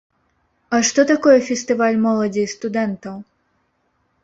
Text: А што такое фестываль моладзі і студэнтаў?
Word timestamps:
А 0.77 0.79
што 0.89 1.05
такое 1.11 1.35
фестываль 1.49 2.01
моладзі 2.07 2.41
і 2.47 2.49
студэнтаў? 2.57 3.23